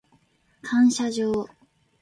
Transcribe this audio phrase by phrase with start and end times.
[0.63, 1.47] 感謝状